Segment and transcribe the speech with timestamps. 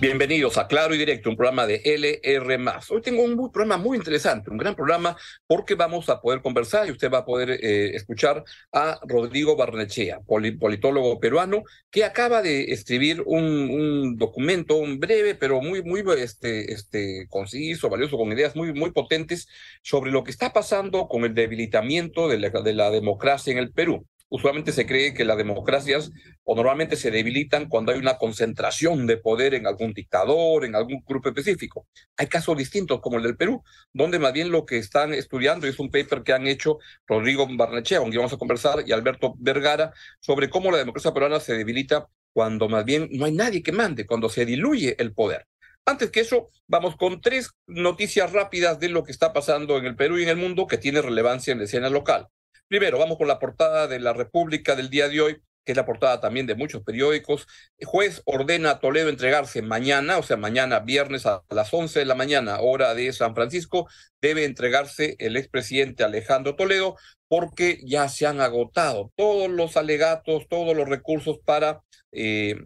[0.00, 2.56] Bienvenidos a Claro y Directo, un programa de LR.
[2.90, 6.92] Hoy tengo un programa muy interesante, un gran programa, porque vamos a poder conversar y
[6.92, 13.24] usted va a poder eh, escuchar a Rodrigo Barnechea, politólogo peruano, que acaba de escribir
[13.26, 18.92] un, documento, un breve, pero muy, muy este, este, conciso, valioso, con ideas muy, muy
[18.92, 19.48] potentes
[19.82, 24.72] sobre lo que está pasando con el debilitamiento de la democracia en el Perú usualmente
[24.72, 26.10] se cree que las democracias
[26.44, 31.02] o normalmente se debilitan cuando hay una concentración de poder en algún dictador, en algún
[31.06, 31.86] grupo específico.
[32.16, 33.62] Hay casos distintos como el del Perú,
[33.92, 38.00] donde más bien lo que están estudiando es un paper que han hecho Rodrigo Barnechea,
[38.00, 42.08] con quien vamos a conversar, y Alberto Vergara, sobre cómo la democracia peruana se debilita
[42.32, 45.46] cuando más bien no hay nadie que mande, cuando se diluye el poder.
[45.84, 49.96] Antes que eso, vamos con tres noticias rápidas de lo que está pasando en el
[49.96, 52.28] Perú y en el mundo que tiene relevancia en la escena local.
[52.68, 55.86] Primero, vamos con la portada de la República del día de hoy, que es la
[55.86, 57.46] portada también de muchos periódicos.
[57.78, 62.04] El juez ordena a Toledo entregarse mañana, o sea, mañana viernes a las 11 de
[62.04, 63.88] la mañana, hora de San Francisco,
[64.20, 70.76] debe entregarse el expresidente Alejandro Toledo porque ya se han agotado todos los alegatos, todos
[70.76, 72.56] los recursos para eh,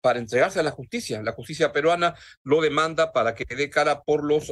[0.00, 1.22] para entregarse a la justicia.
[1.22, 4.50] La justicia peruana lo demanda para que dé cara por los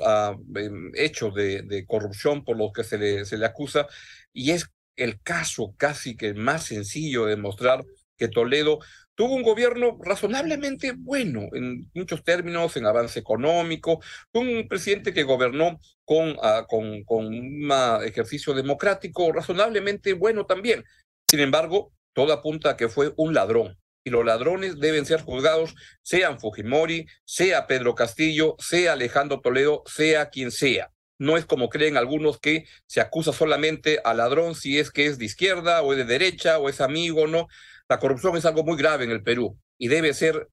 [0.57, 3.87] em, hechos de, corrupción por los que se le, se le acusa.
[4.33, 7.85] Y es el caso casi que más sencillo de demostrar
[8.17, 8.79] que Toledo
[9.15, 14.01] tuvo un gobierno razonablemente bueno en muchos términos, en avance económico,
[14.33, 17.73] un presidente que gobernó con, ah, con, un
[18.05, 20.85] ejercicio democrático razonablemente bueno también.
[21.29, 25.75] Sin embargo, todo apunta a que fue un ladrón, y los ladrones deben ser juzgados,
[26.03, 30.91] sean Fujimori, sea Pedro Castillo, sea Alejandro Toledo, sea quien sea.
[31.23, 35.19] No es como creen algunos que se acusa solamente al ladrón si es que es
[35.19, 37.47] de izquierda o es de derecha o es amigo o no.
[37.89, 40.49] La corrupción es algo muy grave en el Perú y debe ser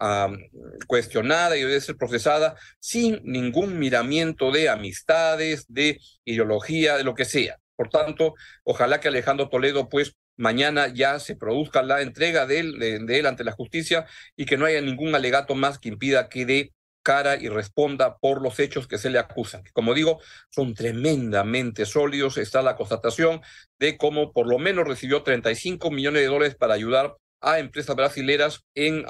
[0.85, 7.25] cuestionada y debe ser procesada sin ningún miramiento de amistades, de ideología, de lo que
[7.25, 7.57] sea.
[7.75, 12.77] Por tanto, ojalá que Alejandro Toledo pues mañana ya se produzca la entrega de él,
[12.77, 14.05] de, él ante la justicia
[14.35, 16.73] y que no haya ningún alegato más que impida que dé
[17.03, 19.63] cara y responda por los hechos que se le acusan.
[19.73, 22.37] Como digo, son tremendamente sólidos.
[22.37, 23.41] Está la constatación
[23.79, 28.65] de cómo por lo menos recibió 35 millones de dólares para ayudar a empresas brasileras
[28.75, 29.05] en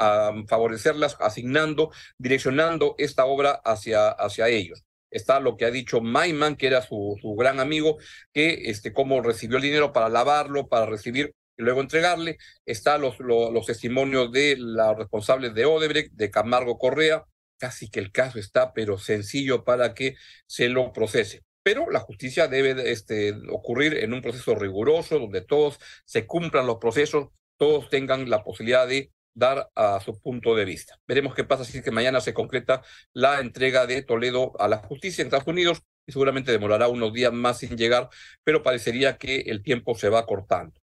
[0.47, 6.67] favorecerlas, asignando, direccionando esta obra hacia, hacia ellos está lo que ha dicho Maiman, que
[6.67, 7.97] era su, su gran amigo,
[8.33, 12.37] que este, cómo recibió el dinero para lavarlo, para recibir y luego entregarle.
[12.65, 17.23] Está los, los, testimonios de los responsables de Odebrecht, de Camargo Correa.
[17.59, 20.15] Casi que el caso está, pero sencillo para que
[20.47, 21.43] se lo procese.
[21.61, 26.77] Pero la justicia debe este, ocurrir en un proceso riguroso, donde todos se cumplan los
[26.77, 27.27] procesos,
[27.57, 30.99] todos tengan la posibilidad de dar a su punto de vista.
[31.07, 32.81] Veremos qué pasa si es que mañana se concreta
[33.13, 37.31] la entrega de Toledo a la justicia en Estados Unidos y seguramente demorará unos días
[37.33, 38.09] más sin llegar,
[38.43, 40.78] pero parecería que el tiempo se va cortando.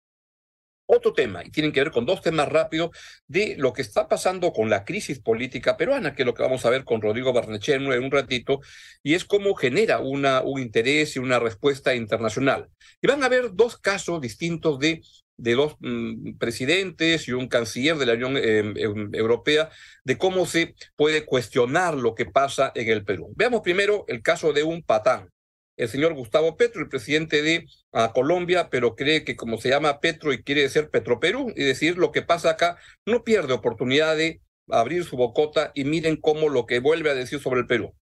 [0.86, 2.90] Otro tema, y tienen que ver con dos temas rápidos
[3.26, 6.66] de lo que está pasando con la crisis política peruana, que es lo que vamos
[6.66, 8.60] a ver con Rodrigo Barnechea en un ratito,
[9.02, 10.26] y es cómo genera un
[10.60, 12.68] interés y una respuesta internacional.
[13.00, 15.00] Y van a haber dos casos distintos de
[15.42, 19.70] de dos mm, presidentes y un canciller de la Unión em, em, Europea
[20.04, 23.32] de cómo se puede cuestionar lo que pasa en el Perú.
[23.36, 25.30] Veamos primero el caso de un patán,
[25.76, 30.00] el señor Gustavo Petro, el presidente de ah, Colombia, pero cree que como se llama
[30.00, 34.16] Petro y quiere ser Petro Perú y decir lo que pasa acá, no pierde oportunidad
[34.16, 37.94] de abrir su bocota y miren cómo lo que vuelve a decir sobre el Perú.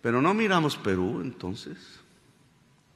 [0.00, 1.78] Pero no miramos Perú entonces.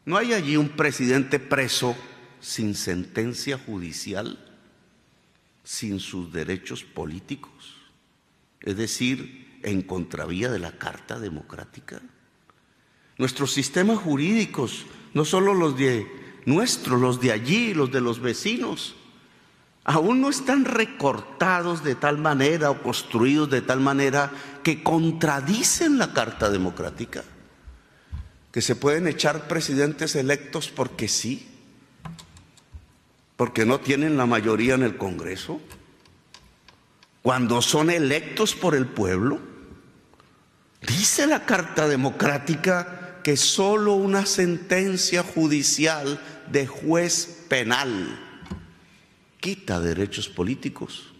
[0.04, 1.96] No hay allí un presidente preso
[2.40, 4.38] sin sentencia judicial,
[5.64, 7.76] sin sus derechos políticos,
[8.60, 12.02] es decir, en contravía de la Carta Democrática.
[13.18, 16.06] Nuestros sistemas jurídicos, no solo los de
[16.44, 18.94] nuestros, los de allí, los de los vecinos,
[19.84, 24.32] aún no están recortados de tal manera o construidos de tal manera
[24.62, 27.24] que contradicen la Carta Democrática,
[28.52, 31.48] que se pueden echar presidentes electos porque sí,
[33.36, 35.60] porque no tienen la mayoría en el Congreso,
[37.22, 39.40] cuando son electos por el pueblo.
[40.86, 46.20] Dice la Carta Democrática que solo una sentencia judicial
[46.52, 48.16] de juez penal
[49.40, 51.12] quita derechos políticos.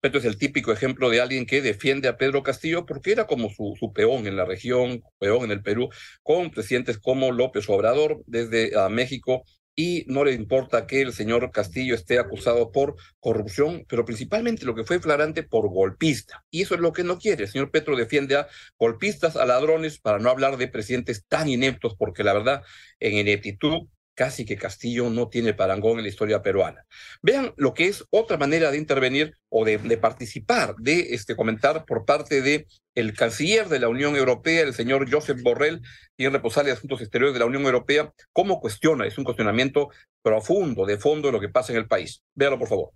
[0.00, 3.50] Petro es el típico ejemplo de alguien que defiende a Pedro Castillo porque era como
[3.50, 5.90] su, su peón en la región, peón en el Perú,
[6.24, 9.44] con presidentes como López Obrador desde México
[9.78, 14.74] y no le importa que el señor Castillo esté acusado por corrupción, pero principalmente lo
[14.74, 16.44] que fue flagrante por golpista.
[16.50, 17.44] Y eso es lo que no quiere.
[17.44, 21.94] El señor Petro defiende a golpistas, a ladrones, para no hablar de presidentes tan ineptos,
[21.96, 22.64] porque la verdad,
[22.98, 23.86] en ineptitud
[24.18, 26.84] casi que Castillo no tiene parangón en la historia peruana.
[27.22, 32.04] Vean lo que es otra manera de intervenir o de, participar, de este, comentar por
[32.04, 32.66] parte de
[32.96, 35.82] el canciller de la Unión Europea, el señor Joseph Borrell,
[36.16, 40.84] quien responsable de Asuntos Exteriores de la Unión Europea, cómo cuestiona, es un cuestionamiento profundo,
[40.84, 42.20] de fondo de lo que pasa en el país.
[42.34, 42.90] Véalo, por favor.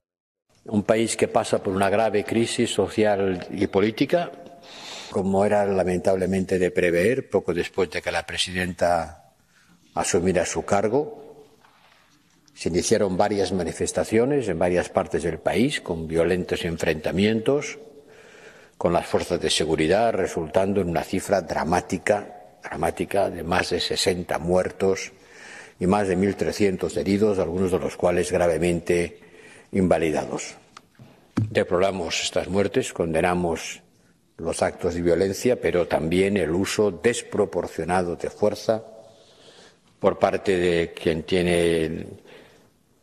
[0.64, 4.32] Un país que pasa por una grave crisis social y política,
[5.12, 9.21] como era lamentablemente de prever, poco después de que la presidenta
[9.94, 11.46] asumiera su cargo.
[12.54, 17.78] Se iniciaron varias manifestaciones en varias partes del país con violentos enfrentamientos
[18.82, 24.40] con las fuerzas de seguridad, resultando en una cifra dramática, dramática de más de 60
[24.40, 25.12] muertos
[25.78, 29.20] y más de 1.300 heridos, algunos de los cuales gravemente
[29.70, 30.56] invalidados.
[31.48, 33.82] Deploramos estas muertes, condenamos
[34.36, 38.82] los actos de violencia, pero también el uso desproporcionado de fuerza
[40.02, 41.84] por parte de quien tiene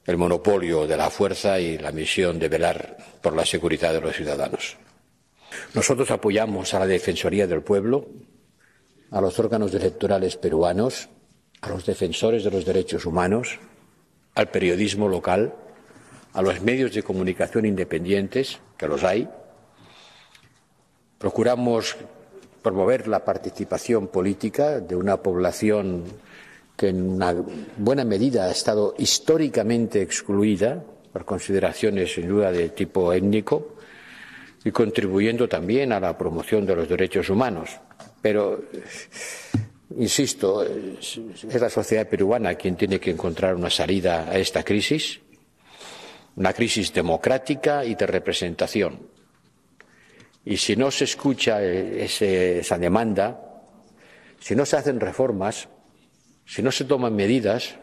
[0.05, 4.13] el, monopolio de la fuerza y la misión de velar por la seguridad de los
[4.13, 4.75] ciudadanos.
[5.73, 8.05] Nosotros apoyamos a la Defensoría del Pueblo,
[9.11, 11.07] a los órganos electorales peruanos,
[11.61, 13.59] a los defensores de los derechos humanos,
[14.35, 15.55] al periodismo local,
[16.33, 19.29] a los medios de comunicación independientes, que los hay.
[21.17, 21.95] Procuramos
[22.61, 26.03] promover la participación política de una población
[26.79, 27.35] que en una
[27.75, 30.81] buena medida ha estado históricamente excluida
[31.11, 33.75] por consideraciones sin duda de tipo étnico
[34.63, 37.71] y contribuyendo también a la promoción de los derechos humanos.
[38.21, 38.63] Pero,
[39.97, 45.19] insisto, es la sociedad peruana quien tiene que encontrar una salida a esta crisis,
[46.37, 49.01] una crisis democrática y de representación.
[50.45, 53.37] Y si no se escucha esa demanda,
[54.39, 55.67] si no se hacen reformas,
[56.49, 57.75] si no se toman medidas,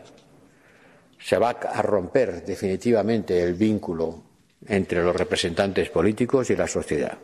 [1.21, 4.25] se va a romper definitivamente el vínculo
[4.67, 7.17] entre los representantes políticos y la sociedad.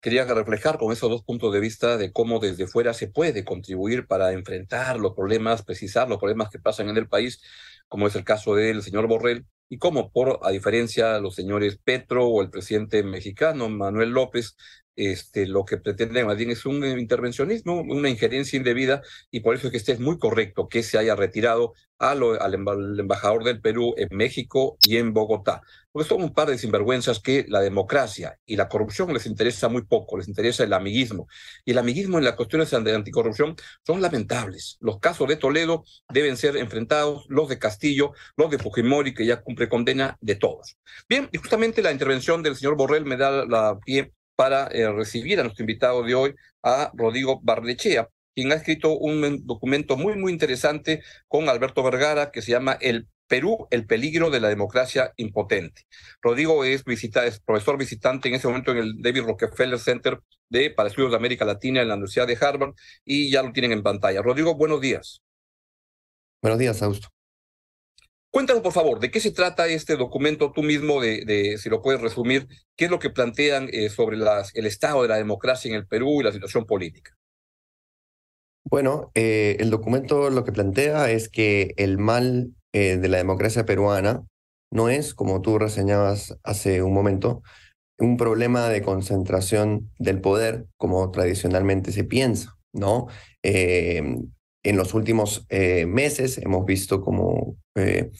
[0.00, 4.06] Quería reflejar con esos dos puntos de vista de cómo desde fuera se puede contribuir
[4.06, 7.42] para enfrentar los problemas, precisar los problemas que pasan en el país,
[7.86, 11.78] como es el caso del señor Borrell, y cómo, por a diferencia de los señores
[11.84, 14.56] Petro o el presidente mexicano Manuel López,
[14.96, 19.70] este, lo que pretenden más es un intervencionismo, una injerencia indebida, y por eso es
[19.70, 22.54] que este es muy correcto que se haya retirado al,
[22.98, 25.62] embajador del Perú en México y en Bogotá.
[25.92, 29.82] Porque son un par de sinvergüenzas que la democracia y la corrupción les interesa muy
[29.82, 31.28] poco, les interesa el amiguismo.
[31.64, 33.54] Y el amiguismo en las cuestiones de anticorrupción
[33.86, 34.76] son lamentables.
[34.80, 39.40] Los casos de Toledo deben ser enfrentados, los de Castillo, los de Fujimori, que ya
[39.40, 40.76] cumple condena, de todos.
[41.08, 45.40] Bien, y justamente la intervención del señor Borrell me da la pie para eh, recibir
[45.40, 50.32] a nuestro invitado de hoy, a Rodrigo Barnechea, quien ha escrito un documento muy, muy
[50.32, 55.82] interesante con Alberto Vergara que se llama El Perú, el peligro de la democracia impotente.
[56.20, 60.88] Rodrigo es, es profesor visitante en ese momento en el David Rockefeller Center de, para
[60.88, 64.20] Estudios de América Latina en la Universidad de Harvard y ya lo tienen en pantalla.
[64.20, 65.22] Rodrigo, buenos días.
[66.42, 67.08] Buenos días, Augusto.
[68.34, 72.00] Cuéntanos, por favor, de qué se trata este documento, tú mismo, de, si lo puedes
[72.00, 75.86] resumir, qué es lo que plantean eh, sobre el estado de la democracia en el
[75.86, 77.12] Perú y la situación política.
[78.68, 83.66] Bueno, eh, el documento lo que plantea es que el mal eh, de la democracia
[83.66, 84.24] peruana
[84.72, 87.40] no es, como tú reseñabas hace un momento,
[88.00, 93.06] un problema de concentración del poder como tradicionalmente se piensa, ¿no?
[94.64, 98.10] En los últimos meses hemos visto como eh,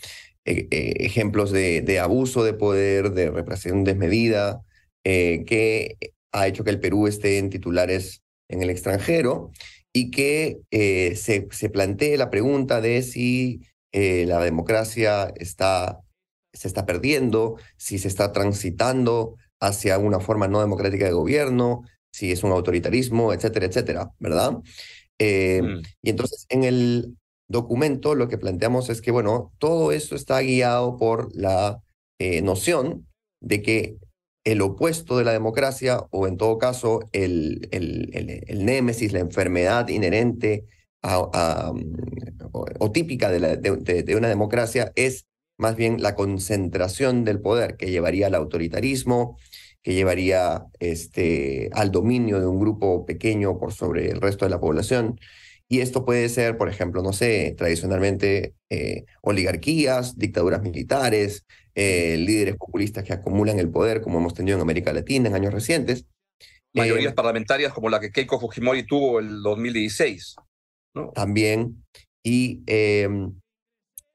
[0.45, 4.63] e, e, ejemplos de, abuso de poder, de represión desmedida,
[5.05, 5.97] eh, que
[6.33, 9.53] ha hecho que el Perú esté en titulares en el extranjero
[9.93, 16.01] y que eh, se, se, plantee la pregunta de si la democracia está,
[16.53, 21.83] se está perdiendo, si se está transitando hacia una forma no democrática de gobierno,
[22.13, 24.59] si es un autoritarismo, etcétera, etcétera, ¿verdad?
[25.19, 25.83] Mm.
[26.03, 27.17] Y entonces en el
[27.49, 31.83] documento lo que planteamos es que, bueno, todo esto está guiado por la
[32.19, 33.07] eh, noción
[33.41, 33.97] de que
[34.45, 39.89] el opuesto de la democracia, o en todo caso el, el, el, némesis, la enfermedad
[39.89, 40.65] inherente
[41.03, 45.27] a, mm, o, típica de, la, de, una democracia, es
[45.59, 49.39] más bien la concentración del poder que llevaría al autoritarismo,
[49.85, 54.59] que llevaría este, al dominio de un grupo pequeño por sobre el resto de la
[54.59, 55.21] población.
[55.69, 62.57] Y esto puede ser, por ejemplo, no sé, tradicionalmente eh, oligarquías, dictaduras militares, eh, líderes
[62.57, 66.07] populistas que acumulan el poder, como hemos tenido en América Latina en años recientes.
[66.73, 70.37] Mayorías eh, parlamentarias como la que Keiko Fujimori tuvo el 2016.
[70.95, 71.11] ¿no?
[71.11, 71.85] También.
[72.23, 73.35] Y em,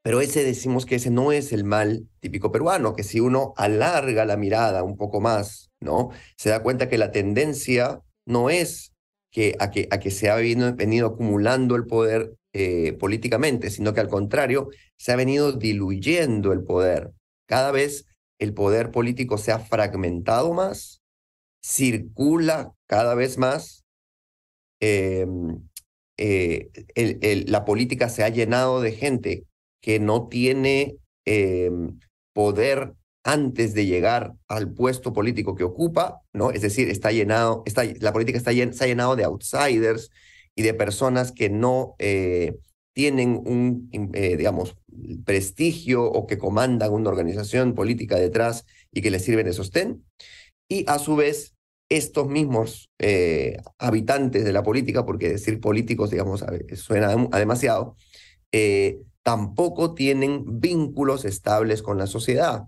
[0.10, 4.26] pero ese decimos que ese no es el mal típico peruano, que si uno alarga
[4.26, 6.10] la mirada un poco más, ¿no?
[6.36, 8.96] Se da cuenta que la tendencia no es
[9.32, 14.00] que, a, que, a que se ha venido, acumulando el poder eh, políticamente, sino que
[14.00, 17.12] al contrario, se ha venido diluyendo el poder.
[17.48, 18.08] Cada vez
[18.40, 21.04] el poder político se ha fragmentado más,
[21.64, 23.86] circula cada vez más,
[24.80, 25.70] em,
[26.18, 26.72] eh,
[27.46, 29.46] la política se ha llenado de gente
[29.82, 32.00] que no tiene em,
[32.34, 32.94] poder
[33.24, 36.52] antes de llegar al puesto político que ocupa, ¿no?
[36.52, 40.10] Es decir, está llenado, está, la política está, ha llenado de outsiders
[40.56, 42.58] y de personas que no eh,
[42.94, 44.76] tienen un, eh, digamos,
[45.26, 50.06] prestigio o que comandan una organización política detrás y que les sirven de sostén.
[50.68, 51.56] Y a su vez,
[51.90, 56.46] estos mismos eh, habitantes de la política, porque decir políticos, digamos,
[56.76, 57.96] suena a demasiado,
[59.24, 62.68] tampoco tienen vínculos estables con la sociedad.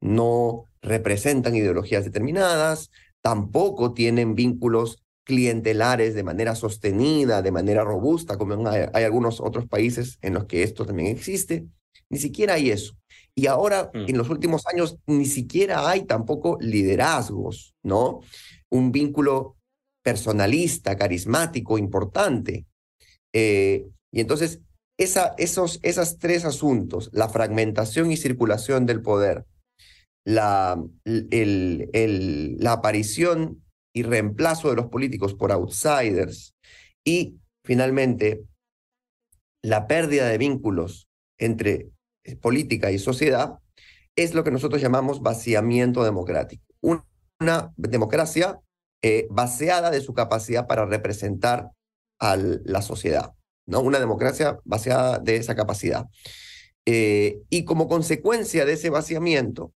[0.00, 2.90] No representan ideologías determinadas,
[3.22, 10.18] tampoco tienen vínculos clientelares de manera sostenida, de manera robusta, como hay, algunos otros países
[10.20, 11.66] en los que esto también existe.
[12.10, 12.94] Ni siquiera hay eso.
[13.34, 14.10] Y ahora, mm.
[14.10, 18.20] en los últimos años, ni siquiera hay tampoco liderazgos, ¿no?
[18.68, 19.56] Un vínculo
[20.02, 22.66] personalista, carismático, importante.
[23.32, 24.60] Eh, y entonces,
[24.98, 29.46] esos tres asuntos, la fragmentación y circulación del poder,
[30.24, 33.62] la, la aparición
[33.94, 36.54] y reemplazo de los políticos por outsiders
[37.04, 38.44] y finalmente
[39.62, 41.08] la pérdida de vínculos
[41.38, 41.90] entre
[42.24, 43.58] eh, política y sociedad,
[44.16, 46.64] es lo que nosotros llamamos vaciamiento democrático.
[46.80, 48.60] Una democracia
[49.02, 51.70] eh, vaciada de su capacidad para representar
[52.20, 53.34] a la sociedad.
[53.66, 53.80] ¿No?
[53.80, 56.06] Una democracia vaciada de esa capacidad.
[56.86, 59.72] Eh, y como consecuencia de ese vaciamiento,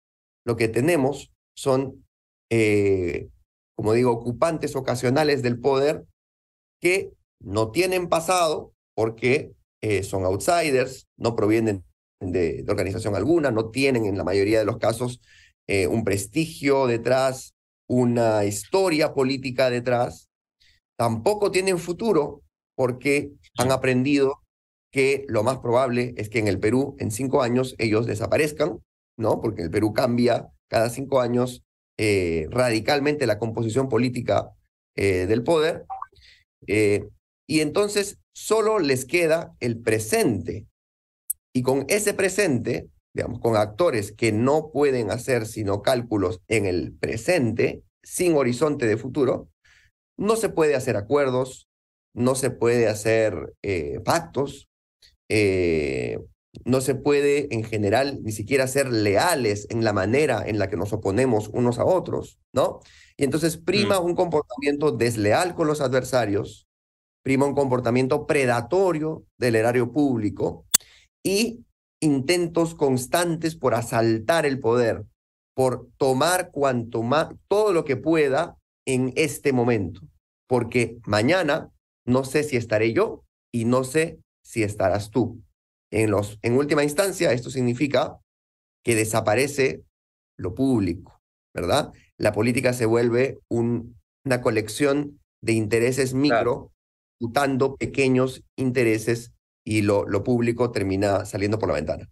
[0.45, 2.05] lo que tenemos son,
[2.49, 3.29] eh,
[3.75, 6.05] como digo, ocupantes ocasionales del poder
[6.81, 7.11] que
[7.41, 11.83] no tienen pasado porque eh, son outsiders, no provienen
[12.21, 15.21] de, organización alguna, no tienen en la mayoría de los casos
[15.89, 17.55] un prestigio detrás,
[17.87, 20.29] una historia política detrás,
[20.97, 22.43] tampoco tienen futuro
[22.75, 24.43] porque han aprendido
[24.91, 28.79] que lo más probable es que en el Perú en cinco años ellos desaparezcan,
[29.17, 29.41] ¿no?
[29.41, 31.63] Porque el Perú cambia cada cinco años
[31.99, 34.49] eh, radicalmente la composición política
[34.95, 35.85] eh, del poder.
[36.67, 37.07] Eh,
[37.47, 40.67] y entonces solo les queda el presente.
[41.55, 46.93] Y con ese presente, digamos, con actores que no pueden hacer sino cálculos en el
[46.93, 49.49] presente, sin horizonte de futuro,
[50.17, 51.67] no se puede hacer acuerdos,
[52.13, 54.69] no se puede hacer eh, pactos,
[55.29, 56.19] eh,
[56.65, 60.77] no se puede en general ni siquiera ser leales en la manera en la que
[60.77, 62.79] nos oponemos unos a otros, ¿no?
[63.17, 64.05] Y entonces prima mm.
[64.05, 66.67] un comportamiento desleal con los adversarios,
[67.23, 70.65] prima un comportamiento predatorio del erario público
[71.23, 71.65] y
[71.99, 75.05] intentos constantes por asaltar el poder,
[75.55, 80.01] por tomar cuanto más, todo lo que pueda en este momento,
[80.47, 81.72] porque mañana
[82.05, 85.41] no sé si estaré yo y no sé si estarás tú.
[85.91, 88.19] En, los, en última instancia, esto significa
[88.83, 89.83] que desaparece
[90.37, 91.21] lo público,
[91.53, 91.93] ¿verdad?
[92.17, 96.71] La política se vuelve un, una colección de intereses micro,
[97.19, 97.77] claro.
[97.77, 99.33] pequeños intereses
[99.65, 102.09] y lo, lo público termina saliendo por la ventana.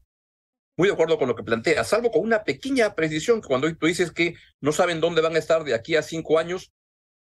[0.77, 4.11] Muy de acuerdo con lo que plantea, salvo con una pequeña precisión, cuando tú dices
[4.11, 6.71] que no saben dónde van a estar de aquí a cinco años,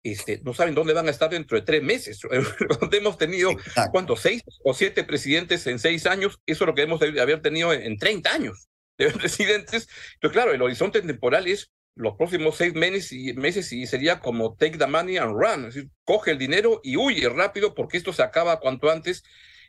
[0.06, 2.20] este, no saben dónde van a estar dentro de tres meses.
[2.80, 3.52] Donde hemos tenido,
[3.92, 4.22] ¿cuántos?
[4.22, 6.40] Seis o siete presidentes en seis años.
[6.46, 8.68] Eso es lo que hemos de haber tenido en, 30 años
[9.00, 9.90] de presidentes.
[10.22, 14.56] Pero claro, el horizonte temporal es los próximos seis meses y, meses y sería como
[14.56, 15.66] take the money and run.
[15.66, 19.24] Es decir, coge el dinero y huye rápido porque esto se acaba cuanto antes.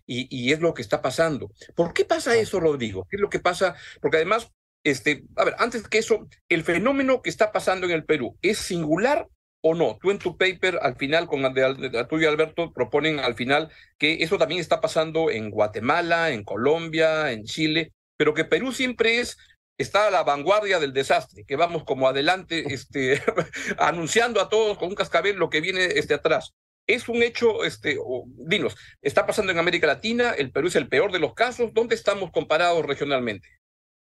[0.05, 1.51] Y, y es lo que está pasando.
[1.75, 3.07] ¿Por qué pasa eso, Rodrigo?
[3.09, 3.75] ¿Qué es lo que pasa?
[4.03, 4.53] Porque además,
[4.85, 8.59] este, a ver, antes que eso, el fenómeno que está pasando en el Perú es
[8.59, 9.27] singular
[9.63, 9.99] o no.
[10.01, 14.39] Tú en tu paper, al final, con el tuyo, Alberto, proponen al final que eso
[14.39, 17.93] también está pasando en Guatemala, en Colombia, en Chile.
[18.19, 19.37] pero que Perú siempre es
[19.79, 23.21] está a la vanguardia del desastre, que vamos como adelante, este,
[23.79, 26.55] anunciando a todos con un cascabel lo que viene este, atrás.
[26.87, 31.13] Es un hecho, este, dinos, está pasando en América Latina, el Perú es el peor
[31.13, 33.49] de los casos, ¿dónde estamos comparados regionalmente?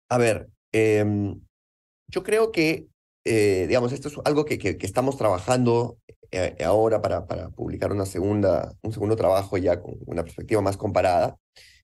[0.07, 1.41] A ver, em,
[2.07, 2.85] yo creo que,
[3.29, 5.99] eh, digamos, esto es algo que, que, estamos trabajando
[6.31, 10.77] eh, ahora para, para publicar una segunda, un segundo trabajo ya con una perspectiva más
[10.77, 11.37] comparada,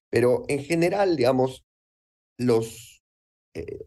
[0.09, 1.63] pero en general, digamos,
[2.37, 3.03] los
[3.53, 3.85] eh,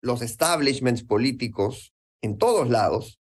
[0.00, 3.20] los establishments políticos en todos lados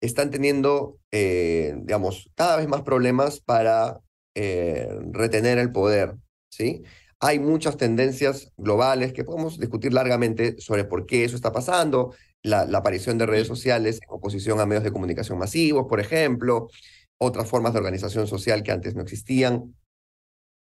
[0.00, 4.00] están teniendo, eh, digamos, cada vez más problemas para
[4.34, 6.16] eh, retener el poder,
[6.50, 6.82] ¿sí?
[7.20, 12.64] Hay muchas tendencias globales que podemos discutir largamente sobre por qué eso está pasando, la,
[12.64, 16.68] la aparición de redes sociales en oposición a medios de comunicación masivos, por ejemplo,
[17.18, 19.74] otras formas de organización social que antes no existían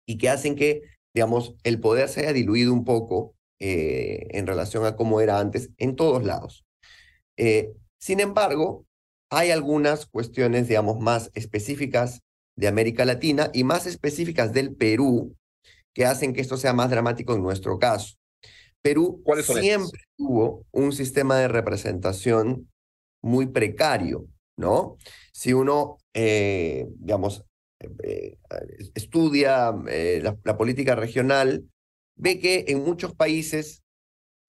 [0.07, 0.83] y que hacen que,
[1.15, 5.71] digamos, el poder se haya diluido un poco eh, en relación a cómo era antes
[5.79, 6.65] en todos lados.
[7.37, 8.85] Eh, sin embargo,
[9.31, 12.23] hay algunas cuestiones, digamos, más específicas
[12.57, 15.37] de América Latina y más específicas del Perú
[15.95, 18.17] que hacen que esto sea más dramático en nuestro caso.
[18.83, 22.69] Perú siempre tuvo un sistema de representación
[23.23, 24.97] muy precario, ¿no?
[25.33, 27.45] Si uno, eh, digamos,
[28.95, 31.65] estudia la, política regional,
[32.17, 33.83] ve que en muchos países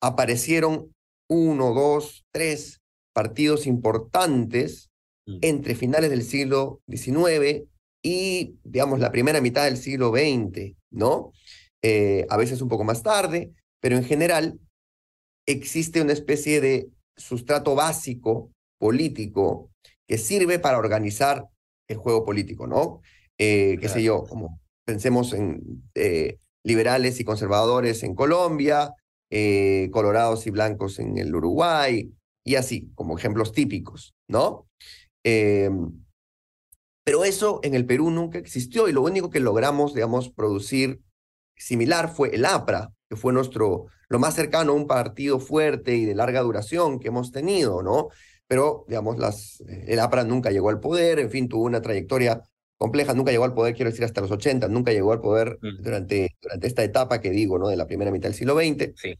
[0.01, 0.93] aparecieron
[1.29, 2.81] uno, dos, tres
[3.13, 4.89] partidos importantes
[5.25, 5.37] mm.
[5.41, 7.67] entre finales del siglo XIX
[8.03, 11.31] y, digamos, la primera mitad del siglo XX, ¿no?
[11.81, 14.59] Eh, a veces un poco más tarde, pero en general
[15.45, 16.87] existe una especie de
[17.17, 18.49] sustrato básico
[18.79, 19.71] político
[20.07, 21.49] que sirve para organizar
[21.89, 23.01] el juego político, ¿no?
[23.37, 28.93] Eh, qué sé yo, como pensemos en eh, liberales y conservadores en Colombia,
[29.29, 32.09] eh, colorados y blancos en el Uruguay,
[32.45, 34.65] y así, como ejemplos típicos, ¿no?
[35.25, 35.91] Em,
[37.03, 41.01] pero eso en el Perú nunca existió y lo único que logramos, digamos, producir
[41.57, 46.05] similar fue el APRA, que fue nuestro, lo más cercano a un partido fuerte y
[46.05, 48.09] de larga duración que hemos tenido, ¿no?
[48.47, 52.41] Pero, digamos, las, el APRA nunca llegó al poder, en fin, tuvo una trayectoria
[52.75, 56.35] compleja, nunca llegó al poder, quiero decir, hasta los 80, nunca llegó al poder durante,
[56.41, 57.67] durante esta etapa que digo, ¿no?
[57.67, 58.93] De la primera mitad del siglo XX.
[58.95, 59.15] Sí.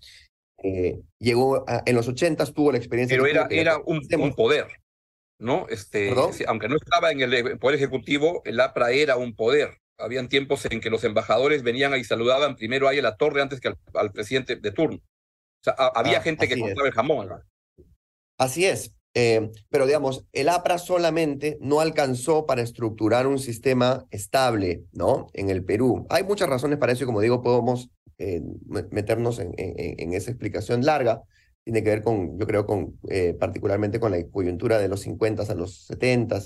[0.64, 3.16] Eh, llegó en los 80, tuvo la experiencia.
[3.16, 4.68] Pero era, era un, un, poder,
[5.38, 5.68] ¿no?
[5.70, 6.12] Este,
[6.48, 9.83] aunque no estaba en el Poder Ejecutivo, el APRA era un poder.
[10.04, 13.60] Habían tiempos en que los embajadores venían y saludaban primero ahí a la torre antes
[13.60, 14.98] que al, presidente de turno.
[14.98, 17.30] O sea, había ah, gente que compraba el jamón.
[18.38, 18.94] Así es.
[19.16, 25.28] Eh, pero digamos, el APRA solamente no alcanzó para estructurar un sistema estable, ¿no?
[25.34, 26.08] En el Perú.
[26.10, 28.42] Hay muchas razones para eso y como digo, podemos eh,
[28.92, 31.22] meternos en, en, esa explicación larga.
[31.64, 35.44] Tiene que ver con, yo creo, con eh, particularmente con la coyuntura de los 50
[35.44, 36.42] a los 70.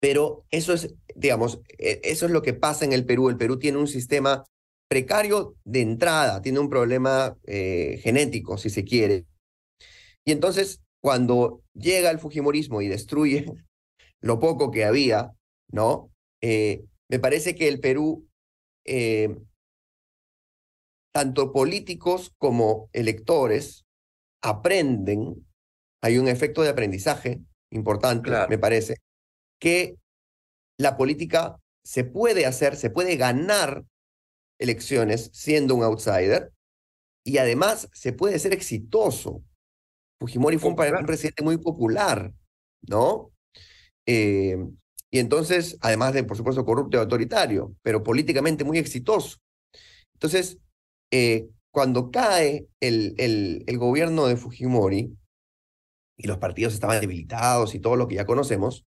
[0.00, 3.28] pero eso es, digamos, e, eso es lo que pasa en el Perú.
[3.28, 4.44] El Perú tiene un sistema
[4.88, 9.26] precario de entrada, tiene un problema genético, si se quiere,
[10.28, 13.46] y entonces, cuando llega el Fujimorismo y destruye
[14.20, 15.32] lo poco que había,
[15.72, 16.10] ¿no?
[16.42, 18.28] Eh, me parece que el Perú,
[18.84, 19.34] eh,
[21.14, 23.86] tanto políticos como electores,
[24.42, 25.46] aprenden,
[26.02, 28.96] hay un efecto de aprendizaje importante, me parece,
[29.58, 29.96] que
[30.78, 33.84] la política se puede hacer, se puede ganar
[34.58, 36.52] elecciones siendo un outsider
[37.24, 39.42] y además se puede ser exitoso.
[40.20, 42.32] Fujimori fue un, presidente muy popular,
[42.82, 43.30] ¿no?
[44.06, 44.56] Eh,
[45.10, 49.38] y entonces, además de, por supuesto, corrupto y autoritario, pero políticamente muy exitoso.
[50.14, 50.58] Entonces,
[51.10, 55.16] eh, cuando cae el, el, el, gobierno de Fujimori
[56.16, 58.84] y los partidos estaban debilitados y todo lo que ya conocemos,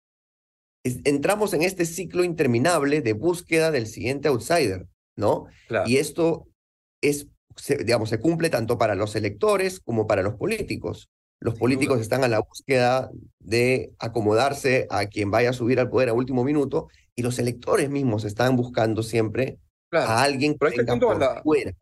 [1.04, 5.46] entramos en este ciclo interminable de búsqueda del siguiente outsider, ¿no?
[5.86, 6.46] Y esto
[7.00, 7.28] es,
[7.78, 11.08] digamos, se cumple tanto para los electores como para los políticos.
[11.40, 16.08] Los políticos están a la búsqueda de acomodarse a quien vaya a subir al poder
[16.08, 19.58] a último minuto y los electores mismos están buscando siempre
[19.92, 21.72] a alguien que venga por a la, fuera.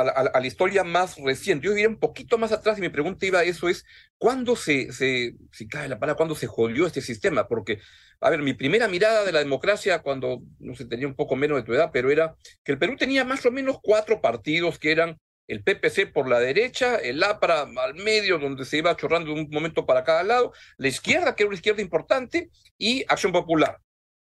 [0.00, 1.66] A la, a, la, historia más reciente.
[1.66, 3.84] Yo iría un poquito más atrás y mi pregunta iba a eso es,
[4.18, 7.48] ¿cuándo se, se, si cae la palabra, cuándo se jodió este sistema?
[7.48, 7.80] Porque,
[8.20, 11.58] a ver, mi primera mirada de la democracia cuando, no sé, tenía un poco menos
[11.58, 12.34] de tu edad, pero era
[12.64, 15.18] que el Perú tenía más o menos cuatro partidos que eran
[15.50, 19.50] el PPC por la derecha, el APRA al medio, donde se iba chorrando de un
[19.50, 23.78] momento para cada lado, la izquierda, que era una izquierda importante, y Acción Popular.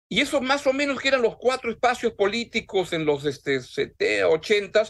[0.10, 4.30] Y eso más o menos que eran los cuatro espacios políticos en los este, 70,
[4.30, 4.84] 80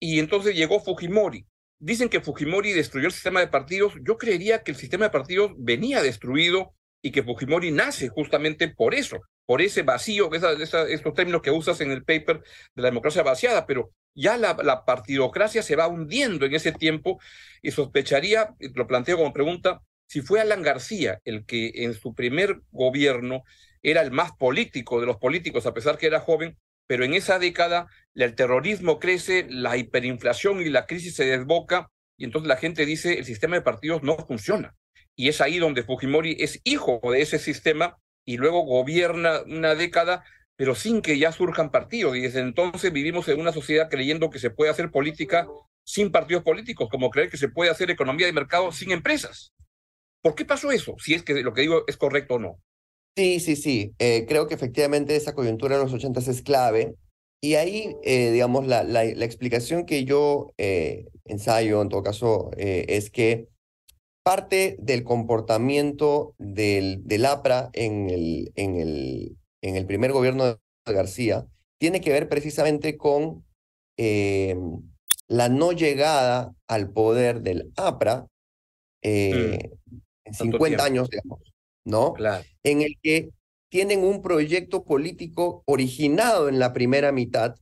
[0.00, 1.46] y entonces llegó Fujimori.
[1.78, 3.94] Dicen que Fujimori destruyó el sistema de partidos.
[4.02, 8.94] Yo creería que el sistema de partidos venía destruido y que Fujimori nace justamente por
[8.94, 12.42] eso, por ese vacío, estos términos que usas en el paper
[12.74, 17.20] de la democracia vaciada, pero ya la, la, partidocracia se va hundiendo en ese tiempo
[17.62, 22.60] y sospecharía, lo planteo como pregunta, si fue Alan García el que en su primer
[22.72, 23.44] gobierno
[23.82, 27.38] era el más político de los políticos, a pesar que era joven, pero en esa
[27.38, 32.84] década el terrorismo crece, la hiperinflación y la crisis se desboca, y entonces la gente
[32.84, 34.74] dice el sistema de partidos no funciona.
[35.14, 40.24] Y es ahí donde Fujimori es hijo de ese sistema y luego gobierna una década,
[40.56, 42.16] pero sin que ya surjan partidos.
[42.16, 45.46] Y desde entonces vivimos en una sociedad creyendo que se puede hacer política
[45.84, 49.52] sin partidos políticos, como creer que se puede hacer economía de mercado sin empresas.
[50.22, 50.96] ¿Por qué pasó eso?
[50.98, 52.60] Si es que lo que digo es correcto o no.
[53.18, 53.96] Sí, sí, sí.
[53.98, 56.94] Eh, creo que efectivamente esa coyuntura de los ochentas es clave.
[57.42, 62.52] Y ahí, eh, digamos, la, la, la, explicación que yo eh, ensayo, en todo caso,
[62.56, 63.48] es que
[64.24, 70.58] parte del comportamiento del, del APRA en el, en, el, en el primer gobierno de
[70.86, 71.44] García
[71.80, 73.44] tiene que ver precisamente con
[73.96, 78.28] la no llegada al poder del APRA
[79.02, 79.08] mm.
[80.24, 81.40] en 50 años, digamos.
[81.84, 82.14] ¿No?
[82.62, 83.30] En el que
[83.70, 87.54] tienen un proyecto político originado en la primera mitad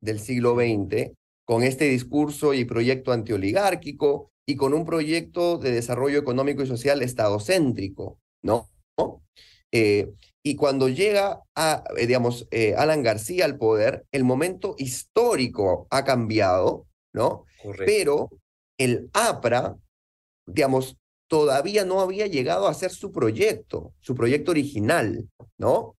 [0.00, 1.12] del siglo XX,
[1.44, 7.02] con este discurso y proyecto antioligárquico y con un proyecto de desarrollo económico y social
[7.02, 8.68] estadocéntrico, ¿no?
[9.72, 15.88] Eh, y cuando llega, a, eh, digamos, eh, Alan García al poder, el momento histórico
[15.90, 17.46] ha cambiado, ¿no?
[17.78, 18.30] Pero
[18.78, 19.76] el APRA,
[20.46, 20.96] digamos,
[21.28, 25.96] todavía no había llegado a ser su proyecto, su proyecto original, ¿no?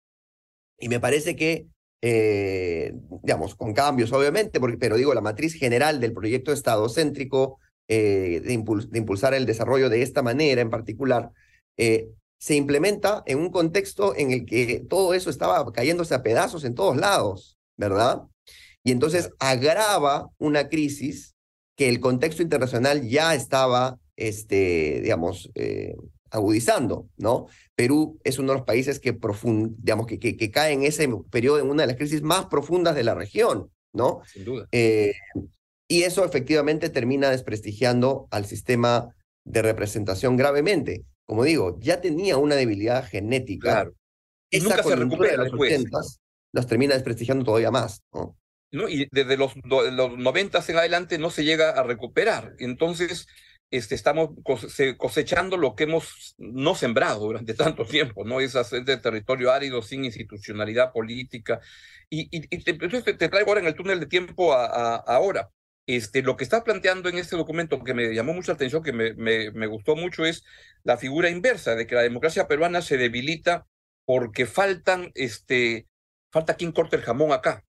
[0.79, 1.67] Y me parece que,
[2.03, 7.59] eh, digamos, con cambios, obviamente, porque, pero digo, la matriz general del proyecto estadocéntrico
[7.89, 8.57] eh, de,
[8.89, 11.31] de, impulsar el desarrollo de esta manera en particular,
[11.77, 12.09] eh,
[12.39, 16.75] se implementa en un contexto en el que todo eso estaba cayéndose a pedazos en
[16.75, 18.23] todos lados, ¿verdad?
[18.85, 21.35] Y entonces agrava una crisis
[21.77, 25.95] que el contexto internacional ya estaba este, digamos, eh,
[26.31, 27.47] agudizando, ¿no?
[27.75, 29.17] Perú es uno de los países que,
[29.79, 33.05] digamos, que, que, cae en ese periodo en una de las crisis más profundas de
[33.05, 34.23] la región, ¿no?
[34.27, 34.67] Sin duda.
[34.73, 35.15] Eh,
[35.89, 41.05] y eso efectivamente termina desprestigiando al sistema de representación gravemente.
[41.27, 43.71] Como digo, ya tenía una debilidad genética.
[43.71, 43.95] Claro.
[44.51, 45.99] Y nunca se recupera de los 80
[46.57, 48.37] los termina desprestigiando todavía más, ¿no?
[48.73, 48.89] ¿No?
[48.89, 52.55] Y desde los, los 90 en adelante no se llega a recuperar.
[52.59, 53.27] Entonces,
[53.71, 54.31] este, estamos
[54.97, 58.41] cosechando lo que hemos no sembrado durante tanto tiempo, ¿no?
[58.41, 61.61] Es hacer de territorio árido sin institucionalidad política.
[62.09, 65.51] Y, y, te, te, traigo ahora en el túnel de tiempo a, ahora.
[65.89, 69.15] Este, lo que está planteando en este documento que me llamó mucha atención, que me,
[69.15, 70.45] me, me gustó mucho, es
[70.83, 73.67] la figura inversa de que la democracia peruana se debilita
[74.05, 75.87] porque faltan, este,
[76.33, 77.66] falta quien corte el jamón acá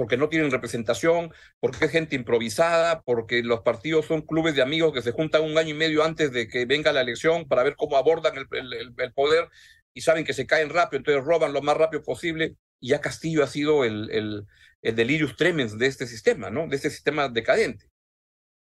[0.00, 4.94] porque no tienen representación, porque es gente improvisada, porque los partidos son clubes de amigos
[4.94, 7.76] que se juntan un año y medio antes de que venga la elección para ver
[7.76, 9.50] cómo abordan el, el, poder
[9.92, 12.56] y saben que se caen rápido, entonces roban lo más rápido posible.
[12.80, 14.46] Y ya Castillo ha sido el, el,
[14.80, 16.66] el delirius tremens de este sistema, ¿no?
[16.66, 17.84] De este sistema decadente.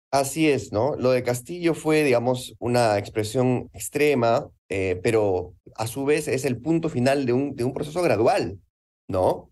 [0.10, 0.96] Así es, ¿no?
[0.96, 6.60] Lo de Castillo fue, digamos, una expresión extrema, eh, pero a su vez es el
[6.60, 8.58] punto final de un, de un proceso gradual,
[9.08, 9.51] ¿no?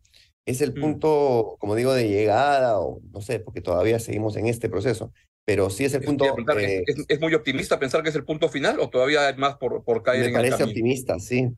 [0.49, 0.81] Es el mm.
[0.81, 5.13] punto, como digo, de llegada, o no sé, porque todavía seguimos en este proceso,
[5.45, 6.25] pero sí es el punto...
[6.57, 9.83] Eh, ¿es, muy optimista pensar que es el punto final o todavía hay más por,
[9.83, 11.49] por caer me parece optimista, sí.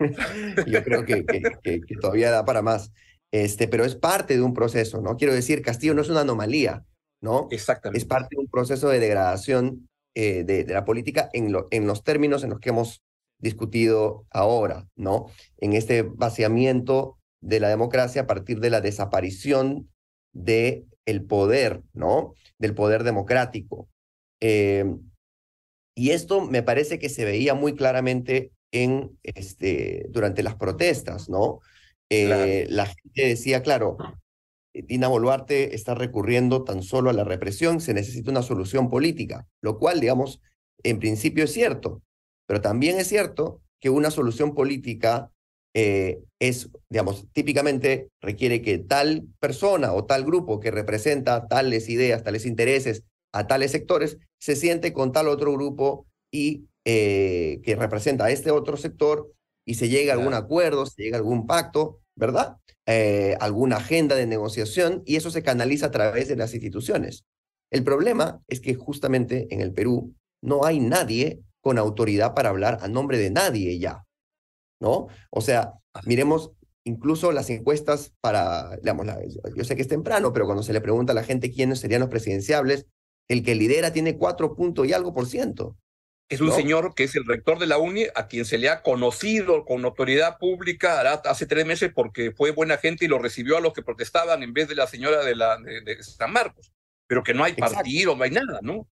[0.66, 1.24] Yo creo que,
[1.62, 2.92] que, todavía da para más.
[3.30, 5.16] Este, pero es parte de un proceso, ¿no?
[5.16, 6.84] Quiero decir, Castillo no es una anomalía,
[7.20, 7.46] ¿no?
[7.52, 7.98] Exactamente.
[7.98, 11.86] Es parte de un proceso de degradación eh, de, de, la política en, lo, en
[11.86, 13.02] los términos en los que hemos
[13.38, 15.26] discutido ahora, ¿no?
[15.58, 19.90] En este vaciamiento de la democracia a partir de la desaparición
[20.32, 22.34] del el poder, ¿no?
[22.58, 23.88] Del poder democrático.
[24.40, 24.86] Eh,
[25.94, 31.60] y esto me parece que se veía muy claramente en, este, durante las protestas, ¿no?
[32.08, 33.96] Eh, la gente decía, claro,
[34.74, 39.78] Dina Boluarte está recurriendo tan solo a la represión, se necesita una solución política, lo
[39.78, 40.40] cual, digamos,
[40.82, 42.02] en principio es cierto,
[42.46, 45.31] pero también es cierto que una solución política
[45.74, 52.22] eh, es, digamos, típicamente requiere que tal persona o tal grupo que representa tales ideas,
[52.22, 58.26] tales intereses a tales sectores, se siente con tal otro grupo y eh, que representa
[58.26, 59.32] a este otro sector
[59.64, 62.56] y se llega a algún acuerdo, se llega a algún pacto, ¿verdad?
[62.86, 67.24] Eh, alguna agenda de negociación y eso se canaliza a través de las instituciones.
[67.70, 72.78] El problema es que justamente en el Perú no hay nadie con autoridad para hablar
[72.82, 74.04] a nombre de nadie ya,
[74.82, 75.06] ¿no?
[75.30, 76.50] O sea, miremos
[76.84, 79.06] incluso las encuestas para, digamos,
[79.54, 82.00] yo sé que es temprano, pero cuando se le pregunta a la gente quiénes serían
[82.00, 82.86] los presidenciables,
[83.28, 85.76] el que lidera tiene cuatro puntos y algo por ciento.
[86.28, 88.82] Es un señor que es el rector de la UNI, a quien se le ha
[88.82, 93.60] conocido con autoridad pública hace tres meses porque fue buena gente y lo recibió a
[93.60, 96.72] los que protestaban en vez de la señora de, la, de, San Marcos.
[97.06, 98.88] Pero que no hay partido, no hay nada, ¿no?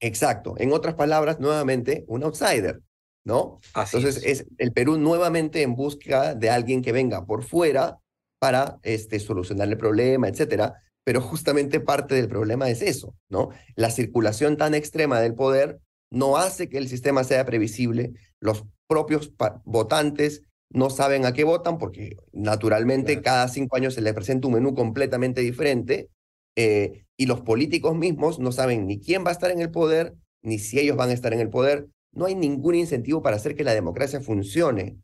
[0.00, 0.54] Exacto.
[0.58, 2.80] En otras palabras, nuevamente, un outsider,
[3.26, 3.58] ¿no?
[3.74, 4.46] Entonces, es.
[4.56, 7.98] el Perú nuevamente en busca de alguien que venga por fuera
[8.38, 10.80] para este, solucionar el problema, etcétera.
[11.04, 13.50] Pero justamente parte del problema es eso, ¿no?
[13.74, 18.12] La circulación tan extrema del poder no hace que el sistema sea previsible.
[18.40, 19.32] Los propios
[19.64, 24.54] votantes no saben a qué votan porque naturalmente cada cinco años se les presenta un
[24.54, 26.10] menú completamente diferente
[26.56, 30.14] eh, y los políticos mismos no saben ni quién va a estar en el poder,
[30.42, 31.88] ni si ellos van a estar en el poder.
[32.16, 34.96] No hay ningún incentivo para hacer que la democracia funcione,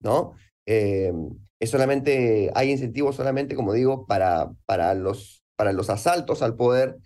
[0.00, 0.34] ¿no?
[0.66, 1.12] Eh,
[1.58, 6.96] es solamente, hay incentivos solamente, como digo, para, para, los, para los asaltos al poder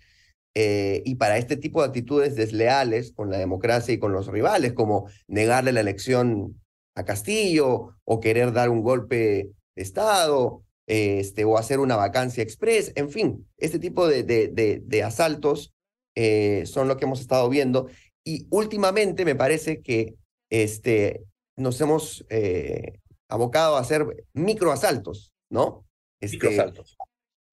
[0.53, 4.73] eh, y para este tipo de actitudes desleales con la democracia y con los rivales,
[4.73, 6.61] como negarle la elección
[6.95, 12.93] a Castillo o querer dar un golpe de Estado este, o hacer una vacancia express,
[12.95, 15.73] en fin, este tipo de, de, de, asaltos
[16.15, 17.87] eh, son lo que hemos estado viendo.
[18.25, 20.15] Y últimamente me parece que
[20.49, 21.23] este,
[21.57, 25.85] nos hemos eh, abocado a hacer microasaltos, ¿no?
[26.21, 26.97] Este, microasaltos.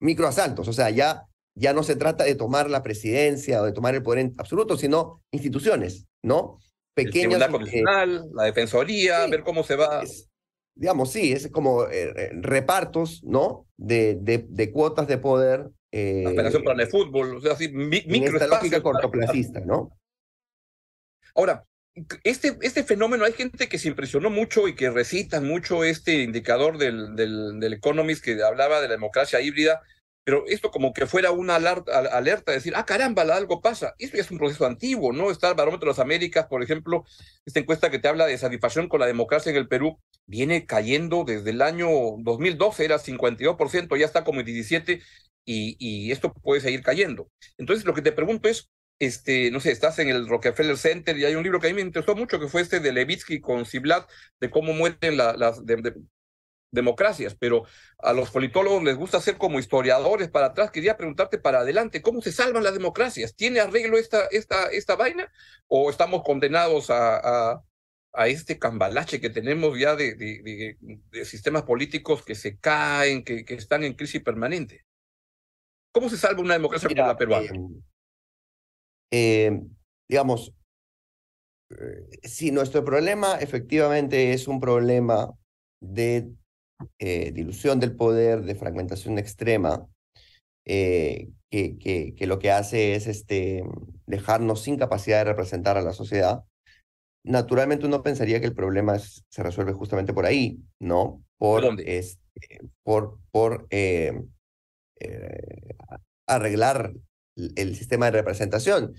[0.00, 3.94] Microasaltos, o sea, ya, ya no se trata de tomar la presidencia o de tomar
[3.94, 6.58] el poder en absoluto, sino instituciones, ¿no?
[6.94, 7.38] Pequeños.
[7.38, 10.02] la Defensoría, ver cómo se va
[10.74, 13.66] digamos, sí, es como eh, eh, repartos, ¿no?
[13.76, 15.70] De, de, de, cuotas de poder.
[15.90, 19.92] Eh, la Federación para el Fútbol, o sea, así, micro lógica cortoplacista, ¿no?
[21.34, 21.64] Ahora,
[22.24, 26.78] este, este fenómeno, hay gente que se impresionó mucho y que recitan mucho este indicador
[26.78, 29.82] del, del, del Economist que hablaba de la democracia híbrida,
[30.24, 33.94] pero esto como que fuera una alerta, alerta de decir, ah, caramba, algo pasa.
[33.98, 35.30] Esto ya es un proceso antiguo, ¿no?
[35.30, 37.04] Está el Barómetro de las Américas, por ejemplo,
[37.44, 41.24] esta encuesta que te habla de satisfacción con la democracia en el Perú, viene cayendo
[41.24, 45.02] desde el año 2012, era 52%, ya está como en 17%,
[45.44, 47.28] y, y esto puede seguir cayendo.
[47.58, 48.70] Entonces, lo que te pregunto es,
[49.02, 51.74] este, no sé, estás en el Rockefeller Center y hay un libro que a mí
[51.74, 55.60] me interesó mucho, que fue este de Levitsky con Ziblatt, de cómo mueren las,
[56.70, 57.64] democracias, pero
[57.98, 60.70] a los politólogos les gusta ser como historiadores para atrás.
[60.70, 63.34] Quería preguntarte para adelante, ¿cómo se salvan las democracias?
[63.34, 65.30] ¿Tiene arreglo esta, esta, esta vaina?
[65.66, 67.16] ¿O estamos condenados a,
[67.52, 67.62] a,
[68.12, 70.78] a este cambalache que tenemos ya de, de,
[71.10, 74.86] de, sistemas políticos que se caen, que, que, están en crisis permanente?
[75.90, 77.50] ¿Cómo se salva una democracia como la peruana?
[77.52, 77.82] Eh,
[79.12, 79.60] eh,
[80.08, 80.52] digamos,
[81.70, 85.30] eh, si nuestro problema efectivamente es un problema
[85.80, 86.32] de
[86.98, 89.86] eh, dilución del poder, de fragmentación extrema,
[90.66, 93.62] eh, que, que, que, lo que hace es este,
[94.06, 96.44] dejarnos sin capacidad de representar a la sociedad,
[97.24, 101.22] naturalmente uno pensaría que el problema se resuelve justamente por ahí, ¿no?
[101.38, 104.12] Por, este, por, por eh,
[106.26, 106.94] arreglar
[107.36, 108.94] el sistema de representación.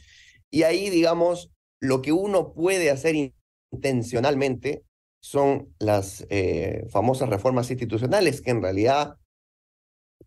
[0.49, 3.33] Y ahí, digamos, lo que uno puede hacer
[3.71, 4.83] intencionalmente
[5.19, 9.15] son las eh, famosas reformas institucionales, que en realidad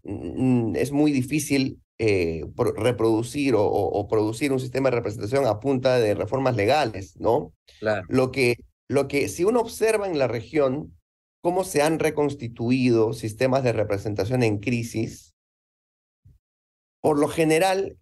[0.03, 2.45] mm, es muy difícil eh,
[2.77, 7.55] reproducir o, producir un sistema de representación a punta de reformas legales, ¿no?
[8.09, 8.57] Lo que,
[8.89, 10.95] lo que si uno observa en la región
[11.41, 15.36] cómo se han reconstituido sistemas de representación en crisis,
[17.07, 17.97] por lo general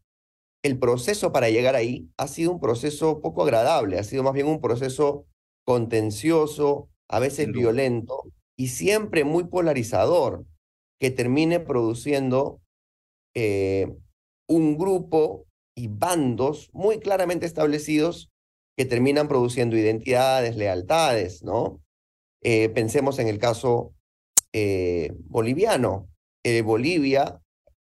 [0.63, 4.47] el proceso para llegar ahí ha sido un proceso poco agradable, ha sido más bien
[4.47, 5.27] un proceso
[5.67, 8.23] contencioso, a veces violento
[8.57, 10.47] y siempre muy polarizador,
[10.99, 12.63] que termine produciendo
[13.35, 13.95] eh,
[14.49, 15.45] un grupo
[15.77, 18.31] y bandos muy claramente establecidos
[18.75, 21.83] que terminan produciendo identidades, lealtades, ¿no?
[22.43, 23.93] Eh, pensemos en el caso
[24.55, 26.09] eh, boliviano.
[26.63, 27.41] Bolivia,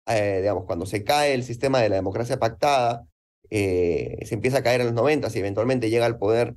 [0.07, 3.07] digamos, cuando se cae el sistema de la democracia pactada,
[3.49, 6.55] se empieza a caer en los 90 y eventualmente llega al poder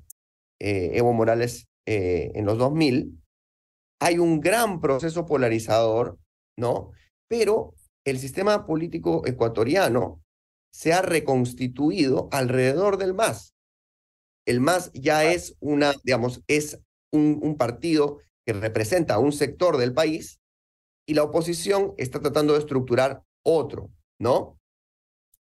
[0.60, 3.20] eh, Evo Morales eh, en los 2000,
[4.00, 6.18] hay un gran proceso polarizador,
[6.56, 6.92] ¿no?
[7.28, 10.22] Pero el sistema político ecuatoriano
[10.72, 13.54] se ha reconstituido alrededor del MAS.
[14.46, 16.80] El MAS ya es una, digamos, es
[17.12, 20.40] un, un partido que representa a un sector del país
[21.06, 24.58] y la oposición está tratando de estructurar otro, ¿no?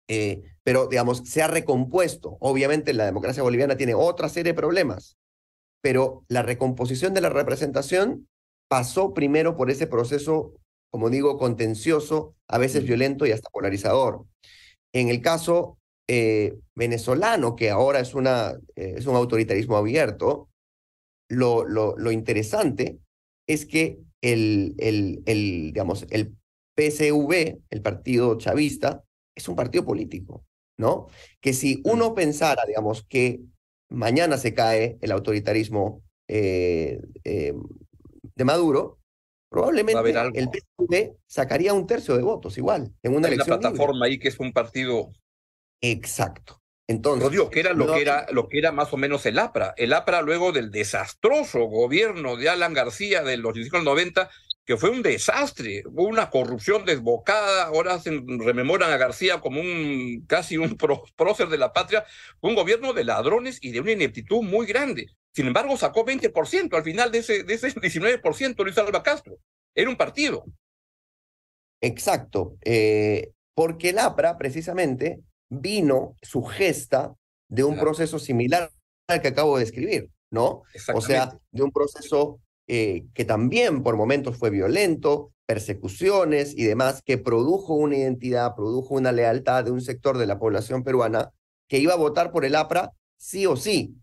[0.07, 2.37] Eh, pero, digamos, se ha recompuesto.
[2.39, 5.17] Obviamente la democracia boliviana tiene otra serie de problemas,
[5.81, 8.27] pero la recomposición de la representación
[8.67, 10.53] pasó primero por ese proceso,
[10.91, 14.25] como digo, contencioso, a veces violento y hasta polarizador.
[14.93, 20.49] En el caso eh, venezolano, que ahora es, una, eh, es un autoritarismo abierto,
[21.29, 22.97] lo, lo, lo interesante
[23.47, 26.35] es que el, el, el, digamos, el
[26.79, 29.03] PSV, el partido chavista,
[29.35, 30.45] es un partido político,
[30.77, 31.07] ¿no?
[31.41, 33.41] Que si uno pensara, digamos, que
[33.89, 37.53] mañana se cae el autoritarismo eh, eh,
[38.35, 38.99] de Maduro,
[39.49, 43.57] probablemente el PSV sacaría un tercio de votos igual en una Hay elección.
[43.57, 45.11] una plataforma ahí que es un partido.
[45.81, 46.61] Exacto.
[46.87, 49.75] Entonces, Rodrigo, que era lo que era lo que era más o menos el APRA.
[49.77, 54.29] El APRA luego del desastroso gobierno de Alan García de los 90
[54.69, 60.23] que fue un desastre, hubo una corrupción desbocada, ahora se rememoran a García como un
[60.27, 62.05] casi un prócer de la patria,
[62.39, 65.07] fue un gobierno de ladrones y de una ineptitud muy grande.
[65.33, 69.39] Sin embargo, sacó 20% al final de ese, de ese 19% Luis Alba Castro.
[69.73, 70.45] Era un partido.
[71.81, 77.15] Exacto, eh, porque el APRA precisamente vino su gesta
[77.47, 77.87] de un claro.
[77.87, 78.71] proceso similar
[79.07, 80.61] al que acabo de describir, ¿no?
[80.93, 82.39] O sea, de un proceso
[82.71, 88.93] eh, que también por momentos fue violento, persecuciones y demás, que produjo una identidad, produjo
[88.93, 91.31] una lealtad de un sector de la población peruana
[91.67, 93.95] que iba a votar por el APRA sí o sí,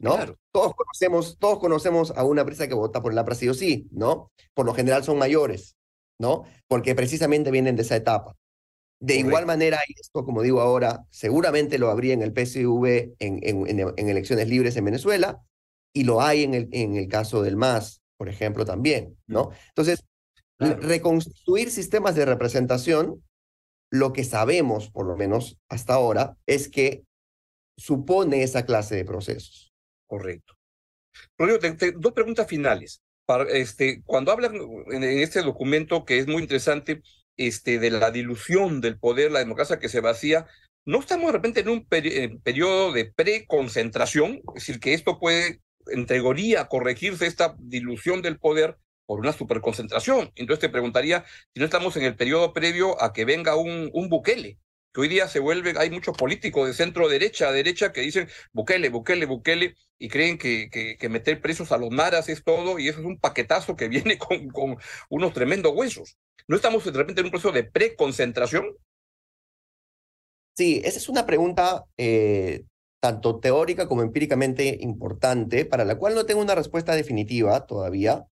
[0.00, 0.16] ¿no?
[0.16, 0.36] Claro.
[0.50, 3.86] Todos, conocemos, todos conocemos a una empresa que vota por el APRA sí o sí,
[3.92, 4.32] ¿no?
[4.52, 5.76] Por lo general son mayores,
[6.18, 6.42] ¿no?
[6.66, 8.34] Porque precisamente vienen de esa etapa.
[8.98, 9.28] De Correcto.
[9.28, 13.68] igual manera, y esto como digo ahora, seguramente lo habría en el PSV en, en,
[13.68, 15.40] en, en elecciones libres en Venezuela,
[15.92, 19.50] y lo hay en el, en el caso del MAS, por ejemplo, también, ¿no?
[19.68, 20.04] Entonces,
[20.58, 20.80] claro.
[20.80, 23.22] reconstruir sistemas de representación,
[23.90, 27.04] lo que sabemos, por lo menos hasta ahora, es que
[27.76, 29.72] supone esa clase de procesos.
[30.06, 30.54] Correcto.
[31.36, 33.02] Rodrigo, te, te, dos preguntas finales.
[33.26, 34.54] Para, este, cuando hablan
[34.90, 37.02] en, en este documento que es muy interesante,
[37.36, 40.46] este, de la dilución del poder, la democracia que se vacía,
[40.84, 44.42] ¿no estamos de repente en un peri periodo de preconcentración?
[44.54, 50.32] Es decir, que esto puede en teoría corregirse esta dilución del poder por una superconcentración.
[50.36, 54.08] Entonces te preguntaría si no estamos en el periodo previo a que venga un, un
[54.08, 54.58] Bukele,
[54.92, 58.28] que hoy día se vuelve, hay muchos políticos de centro derecha a derecha que dicen
[58.52, 62.88] Bukele, Bukele, Bukele, y creen que, que, meter presos a los maras es todo, y
[62.88, 64.76] eso es un paquetazo que viene con, con
[65.08, 66.18] unos tremendos huesos.
[66.48, 68.76] ¿No estamos de repente en un proceso de preconcentración?
[70.54, 72.64] Sí, esa es una pregunta eh,
[73.02, 78.28] tanto teórica como empíricamente importante, para la cual no tengo una respuesta definitiva todavía.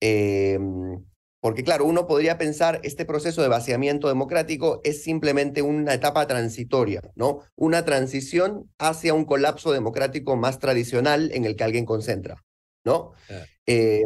[0.00, 0.58] Eh,
[1.40, 7.00] porque claro, uno podría pensar este proceso de vaciamiento democrático es simplemente una etapa transitoria,
[7.14, 7.42] ¿no?
[7.54, 12.44] Una transición hacia un colapso democrático más tradicional en el que alguien concentra,
[12.84, 13.12] ¿no?
[13.66, 14.02] Eh,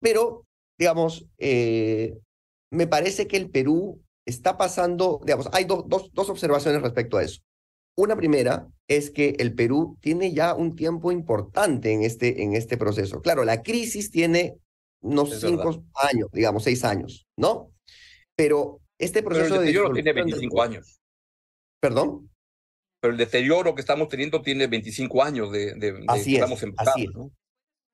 [0.00, 0.46] pero,
[0.78, 2.16] digamos, eh,
[2.70, 7.24] me parece que el Perú está pasando, digamos, hay do, dos, dos observaciones respecto a
[7.24, 7.40] eso.
[7.96, 12.76] Una primera es que el Perú tiene ya un tiempo importante en este, en este
[12.76, 13.20] proceso.
[13.20, 14.56] Claro, la crisis tiene
[15.00, 15.82] unos es cinco verdad.
[16.10, 17.72] años, digamos, seis años, ¿no?
[18.36, 20.70] Pero este proceso Pero el deterioro de tiene 25 del...
[20.70, 21.00] años.
[21.80, 22.30] ¿Perdón?
[23.00, 26.74] Pero el deterioro que estamos teniendo tiene 25 años de, de, así que es, estamos
[26.76, 27.08] así.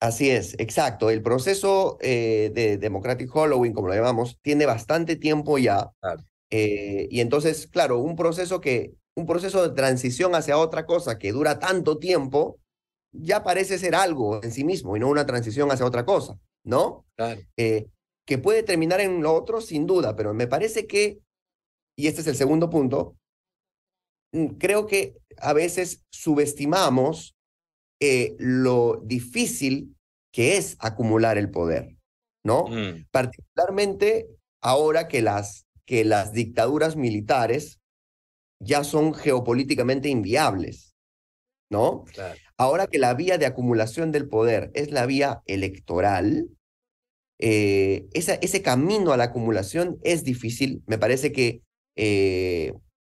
[0.00, 1.10] Así es, exacto.
[1.10, 5.90] El proceso eh, de Democratic Hollowing, como lo llamamos, tiene bastante tiempo ya.
[6.00, 6.22] Claro.
[6.50, 11.32] Eh, y entonces, claro, un proceso que, un proceso de transición hacia otra cosa que
[11.32, 12.60] dura tanto tiempo,
[13.12, 17.04] ya parece ser algo en sí mismo y no una transición hacia otra cosa, ¿no?
[17.16, 17.40] Claro.
[17.56, 17.88] Eh,
[18.24, 21.18] que puede terminar en lo otro, sin duda, pero me parece que,
[21.96, 23.16] y este es el segundo punto,
[24.32, 27.34] mm, creo que a veces subestimamos
[28.00, 29.96] eh, lo difícil
[30.32, 31.96] que es acumular el poder,
[32.44, 32.66] ¿no?
[32.68, 33.06] Mm.
[33.10, 34.28] Particularmente
[34.62, 37.80] ahora que las, que las dictaduras militares
[38.60, 40.94] ya son geopolíticamente inviables,
[41.70, 42.04] ¿no?
[42.04, 42.38] Claro.
[42.56, 46.48] Ahora que la vía de acumulación del poder es la vía electoral,
[47.38, 50.82] eh, esa, ese camino a la acumulación es difícil.
[50.86, 51.62] Me parece que
[51.96, 52.74] eh,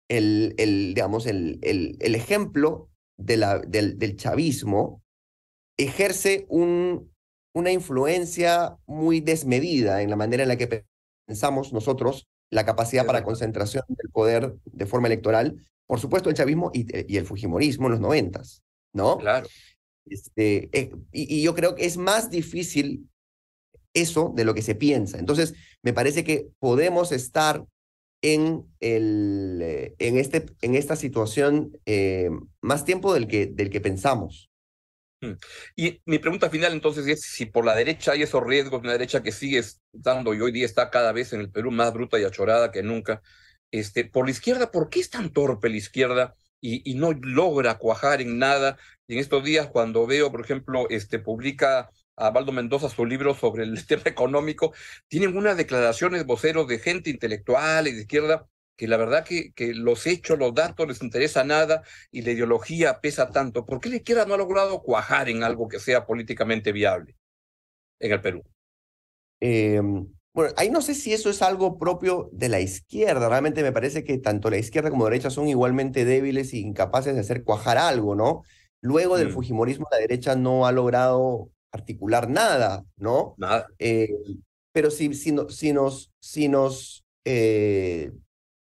[0.09, 5.03] el, el, digamos, el, el, el ejemplo de la, del, del, chavismo
[5.78, 7.12] ejerce un,
[7.55, 10.84] una influencia muy desmedida en la manera en la que
[11.26, 15.57] pensamos nosotros la capacidad para concentración del poder de forma electoral.
[15.86, 19.18] Por supuesto, el chavismo y, y el fujimorismo en los noventas, ¿no?
[19.18, 19.48] Claro.
[20.07, 23.09] Este, eh, y, yo creo que es más difícil
[23.94, 25.18] eso de lo que se piensa.
[25.18, 27.64] Entonces, me parece que podemos estar
[28.22, 32.30] en, el, eh, en, este, en esta situación eh,
[32.61, 34.49] más tiempo del que, del que pensamos.
[35.77, 39.23] Y mi pregunta final entonces es si por la derecha hay esos riesgos, una derecha
[39.23, 42.25] que sigue estando y hoy día está cada vez en el Perú más bruta y
[42.25, 43.21] achorada que nunca,
[43.71, 47.79] este, por la izquierda, ¿por qué es tan torpe la izquierda y, y no logra
[47.79, 48.79] cuajar en nada?
[49.07, 53.35] Y en estos días cuando veo, por ejemplo, este, publica a Baldo Mendoza su libro
[53.35, 54.73] sobre el tema económico,
[55.09, 58.47] tienen unas declaraciones voceros de gente intelectual y de izquierda
[58.81, 62.99] que la verdad que, que los hechos, los datos les interesa nada y la ideología
[63.03, 63.66] pesa tanto.
[63.66, 67.14] ¿Por qué la izquierda no ha logrado cuajar en algo que sea políticamente viable
[67.99, 68.43] en el Perú?
[69.39, 73.28] Em, bueno, ahí no sé si eso es algo propio de la izquierda.
[73.28, 77.12] Realmente me parece que tanto la izquierda como la derecha son igualmente débiles e incapaces
[77.14, 78.45] de hacer cuajar algo, ¿no?
[78.81, 79.33] Luego del mm.
[79.33, 83.35] Fujimorismo, la derecha no ha logrado articular nada, ¿no?
[83.37, 83.66] Nada.
[83.78, 84.09] Eh,
[84.72, 88.11] pero si, si, si nos, si nos eh,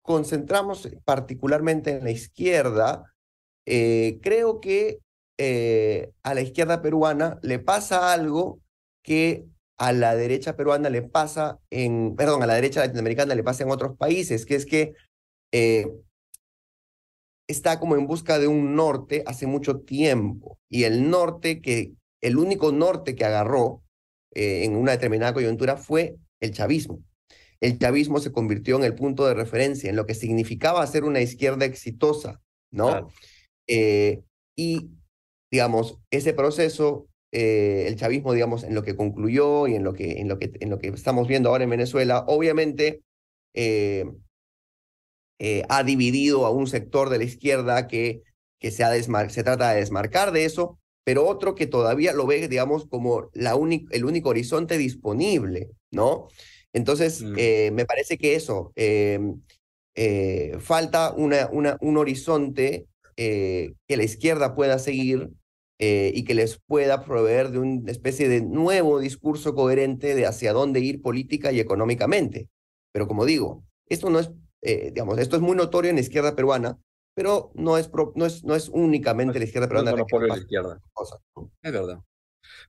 [0.04, 3.12] concentramos particularmente en la izquierda,
[3.66, 5.00] eh, creo que
[6.24, 8.62] a la izquierda peruana le pasa algo
[9.02, 9.46] que
[9.78, 13.72] a la derecha peruana le pasa en, perdón, a la derecha latinoamericana le pasa en
[13.72, 14.94] otros países, que es que
[17.48, 22.38] está como en busca de un norte hace mucho tiempo y el norte que el
[22.38, 23.84] único norte que agarró
[24.34, 27.04] eh, en una determinada coyuntura fue el chavismo.
[27.64, 31.22] El chavismo se convirtió en el punto de referencia, en lo que significaba ser una
[31.22, 32.42] izquierda exitosa,
[32.72, 33.08] ¿no?
[33.68, 34.22] Eh,
[34.54, 34.90] y,
[35.50, 40.20] digamos, ese proceso, eh, el chavismo, digamos, en lo que concluyó y en lo que,
[40.20, 43.02] en lo que, en lo que estamos viendo ahora en Venezuela, obviamente
[45.70, 48.24] ha dividido a un sector de la izquierda que,
[48.60, 48.92] que se, ha
[49.30, 53.58] se trata de desmarcar de eso, pero otro que todavía lo ve, digamos, como la
[53.92, 56.28] el único horizonte disponible, ¿no?
[56.74, 57.36] Entonces, mm.
[57.38, 59.20] eh, me parece que eso, eh,
[59.96, 65.30] eh, falta una, una, un horizonte que la izquierda pueda seguir
[65.78, 70.80] y que les pueda proveer de una especie de nuevo discurso coherente de hacia dónde
[70.80, 72.50] ir política y económicamente.
[72.92, 74.32] Pero como digo, esto no es,
[74.64, 76.80] digamos, esto es muy notorio en la izquierda peruana,
[77.14, 79.92] pero no es, no es, no es únicamente la izquierda peruana.
[79.92, 80.82] No, la izquierda.
[81.62, 82.00] Es verdad.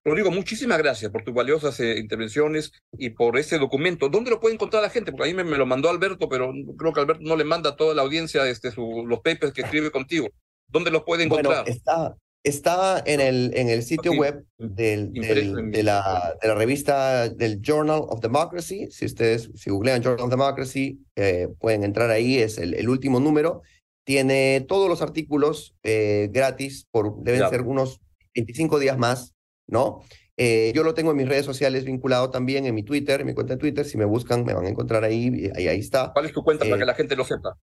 [0.05, 4.09] Rodrigo, muchísimas gracias por tus valiosas eh, intervenciones y por ese documento.
[4.09, 5.13] ¿Dónde lo puede encontrar la gente?
[5.13, 7.77] Porque a mí me, lo mandó Alberto, pero creo que Alberto no le manda a
[7.77, 10.29] toda la audiencia este, su, los papers que escribe contigo.
[10.69, 11.69] ¿Dónde los puede encontrar?
[11.69, 17.61] está, está en el, en el sitio web del, de, la, de la revista del
[17.61, 18.89] Journal of Democracy.
[18.91, 23.21] Si ustedes, si googlean Journal of Democracy, eh, pueden entrar ahí, es el, el último
[23.21, 23.63] número
[24.05, 28.01] tiene todos los artículos eh, gratis, por, deben ser unos
[28.35, 29.34] 25 días más,
[29.67, 30.03] ¿no?
[30.37, 33.35] Eh, yo lo tengo en mis redes sociales vinculado también en mi Twitter, en mi
[33.35, 33.85] cuenta de Twitter.
[33.85, 36.13] Si me buscan, me van a encontrar ahí, ahí, ahí está.
[36.13, 37.57] ¿Cuál es tu cuenta para que eh, la gente lo sepa?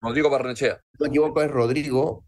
[0.00, 0.80] Rodrigo Barrenechea.
[0.98, 2.24] No me equivoco, es Rodrigo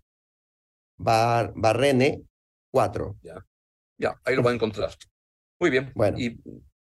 [0.99, 2.23] Bar, Barrene
[2.71, 3.17] 4.
[3.23, 3.45] Ya,
[3.99, 4.91] ya, ahí lo van a encontrar.
[5.61, 5.93] Muy bien.
[5.95, 6.19] Bueno.
[6.19, 6.37] Y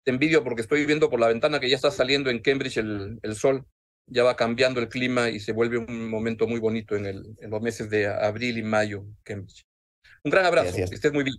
[0.03, 3.19] te envidio porque estoy viendo por la ventana que ya está saliendo en Cambridge el,
[3.21, 3.65] el sol
[4.11, 7.49] ya va cambiando el clima y se vuelve un momento muy bonito en, el, en
[7.49, 9.05] los meses de abril y mayo.
[9.23, 9.65] Cambridge.
[10.23, 11.35] Un gran abrazo, que estés muy bien.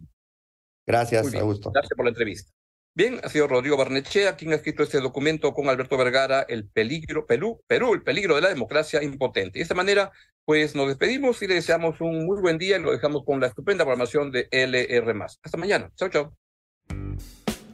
[0.87, 1.71] Gracias, Augusto.
[1.71, 2.53] Gracias por la entrevista.
[2.95, 7.25] Bien, ha sido Rodrigo Barnechea quien ha escrito este documento con Alberto Vergara, El peligro,
[7.25, 9.59] Perú, Perú, el peligro de la democracia impotente.
[9.59, 10.11] Y de esta manera,
[10.45, 13.47] pues nos despedimos y le deseamos un muy buen día y lo dejamos con la
[13.47, 15.23] estupenda programación de LR.
[15.23, 15.91] Hasta mañana.
[15.95, 16.37] Chao, chao.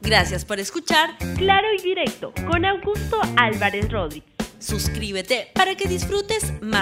[0.02, 4.36] Gracias por escuchar Claro y Directo con Augusto Álvarez Rodríguez.
[4.58, 6.74] Suscríbete para que disfrutes más